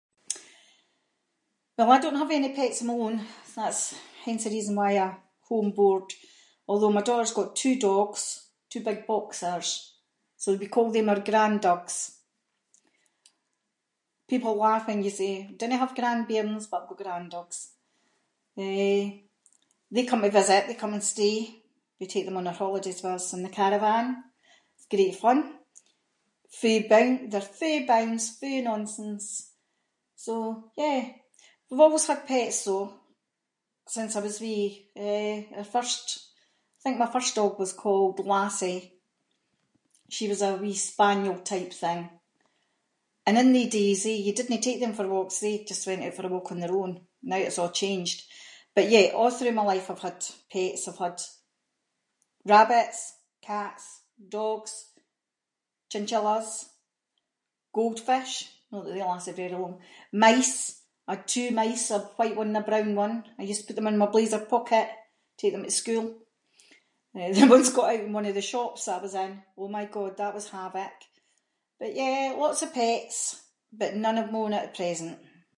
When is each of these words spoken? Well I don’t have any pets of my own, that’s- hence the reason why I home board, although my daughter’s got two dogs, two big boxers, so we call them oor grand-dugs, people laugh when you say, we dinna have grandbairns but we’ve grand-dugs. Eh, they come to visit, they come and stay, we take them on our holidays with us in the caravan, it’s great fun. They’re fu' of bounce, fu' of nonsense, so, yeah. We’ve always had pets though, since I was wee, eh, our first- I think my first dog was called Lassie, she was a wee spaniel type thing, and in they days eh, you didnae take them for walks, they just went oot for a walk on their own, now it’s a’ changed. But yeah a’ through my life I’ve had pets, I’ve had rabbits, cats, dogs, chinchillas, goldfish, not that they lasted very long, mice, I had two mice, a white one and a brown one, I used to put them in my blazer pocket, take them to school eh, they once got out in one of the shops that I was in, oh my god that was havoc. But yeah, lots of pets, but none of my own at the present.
Well 1.77 1.91
I 1.93 1.99
don’t 2.01 2.17
have 2.21 2.35
any 2.39 2.49
pets 2.59 2.79
of 2.81 2.87
my 2.89 2.93
own, 3.05 3.17
that’s- 3.57 3.95
hence 4.25 4.43
the 4.43 4.51
reason 4.57 4.75
why 4.79 4.91
I 4.97 5.09
home 5.49 5.71
board, 5.79 6.09
although 6.69 6.93
my 6.97 7.01
daughter’s 7.07 7.33
got 7.39 7.55
two 7.61 7.75
dogs, 7.89 8.21
two 8.71 8.83
big 8.89 8.99
boxers, 9.13 9.69
so 10.41 10.47
we 10.61 10.67
call 10.75 10.87
them 10.91 11.09
oor 11.11 11.21
grand-dugs, 11.29 11.95
people 14.31 14.55
laugh 14.65 14.87
when 14.87 15.03
you 15.05 15.09
say, 15.21 15.31
we 15.49 15.55
dinna 15.59 15.77
have 15.83 15.95
grandbairns 15.99 16.65
but 16.71 16.83
we’ve 16.89 17.01
grand-dugs. 17.03 17.57
Eh, 18.65 19.05
they 19.93 20.05
come 20.09 20.21
to 20.25 20.29
visit, 20.39 20.63
they 20.67 20.75
come 20.81 20.93
and 20.97 21.03
stay, 21.13 21.37
we 21.99 22.05
take 22.07 22.25
them 22.27 22.37
on 22.39 22.47
our 22.49 22.53
holidays 22.61 23.01
with 23.01 23.13
us 23.17 23.33
in 23.35 23.43
the 23.43 23.49
caravan, 23.57 24.07
it’s 24.77 24.91
great 24.93 25.15
fun. 25.23 25.39
They’re 26.61 26.81
fu' 26.83 26.83
of 27.79 27.87
bounce, 27.91 28.25
fu' 28.39 28.57
of 28.59 28.63
nonsense, 28.69 29.27
so, 30.23 30.33
yeah. 30.83 31.01
We’ve 31.71 31.79
always 31.87 32.07
had 32.11 32.27
pets 32.31 32.59
though, 32.67 32.89
since 33.95 34.13
I 34.17 34.19
was 34.27 34.37
wee, 34.43 34.67
eh, 35.09 35.37
our 35.57 35.63
first- 35.75 36.13
I 36.79 36.81
think 36.83 36.99
my 36.99 37.05
first 37.15 37.33
dog 37.35 37.53
was 37.57 37.71
called 37.83 38.17
Lassie, 38.31 38.83
she 40.15 40.25
was 40.31 40.41
a 40.47 40.57
wee 40.61 40.73
spaniel 40.89 41.39
type 41.51 41.71
thing, 41.83 42.01
and 43.25 43.35
in 43.41 43.49
they 43.55 43.67
days 43.77 44.03
eh, 44.11 44.19
you 44.25 44.33
didnae 44.37 44.61
take 44.65 44.81
them 44.81 44.93
for 44.97 45.07
walks, 45.15 45.37
they 45.39 45.53
just 45.71 45.87
went 45.87 46.03
oot 46.05 46.13
for 46.15 46.25
a 46.25 46.29
walk 46.33 46.49
on 46.51 46.59
their 46.61 46.77
own, 46.81 46.93
now 47.29 47.37
it’s 47.45 47.57
a’ 47.63 47.73
changed. 47.81 48.19
But 48.75 48.89
yeah 48.93 49.05
a’ 49.19 49.23
through 49.35 49.53
my 49.57 49.63
life 49.71 49.87
I’ve 49.89 50.01
had 50.09 50.21
pets, 50.53 50.85
I’ve 50.89 50.97
had 51.07 51.17
rabbits, 52.53 52.99
cats, 53.47 53.85
dogs, 54.35 54.73
chinchillas, 55.91 56.49
goldfish, 57.77 58.33
not 58.73 58.81
that 58.83 58.93
they 58.95 59.03
lasted 59.09 59.37
very 59.39 59.53
long, 59.57 59.75
mice, 60.25 60.59
I 61.11 61.15
had 61.15 61.27
two 61.33 61.49
mice, 61.61 61.87
a 61.91 61.99
white 62.17 62.35
one 62.41 62.49
and 62.51 62.57
a 62.57 62.61
brown 62.69 62.91
one, 63.05 63.15
I 63.39 63.43
used 63.49 63.61
to 63.61 63.67
put 63.67 63.75
them 63.77 63.87
in 63.91 63.97
my 64.01 64.05
blazer 64.13 64.39
pocket, 64.53 64.87
take 65.39 65.51
them 65.53 65.63
to 65.67 65.71
school 65.81 66.07
eh, 67.17 67.29
they 67.35 67.47
once 67.55 67.69
got 67.75 67.89
out 67.95 68.05
in 68.05 68.13
one 68.17 68.27
of 68.29 68.35
the 68.37 68.41
shops 68.53 68.81
that 68.85 68.97
I 68.99 69.01
was 69.05 69.15
in, 69.23 69.33
oh 69.59 69.67
my 69.77 69.85
god 69.95 70.13
that 70.17 70.35
was 70.37 70.47
havoc. 70.55 70.97
But 71.79 71.91
yeah, 72.01 72.23
lots 72.43 72.61
of 72.63 72.73
pets, 72.79 73.17
but 73.79 73.95
none 74.03 74.17
of 74.19 74.31
my 74.31 74.39
own 74.41 74.53
at 74.55 74.63
the 74.65 74.77
present. 74.79 75.15